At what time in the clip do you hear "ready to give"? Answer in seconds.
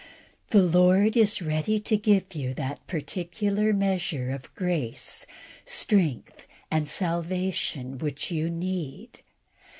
1.43-2.33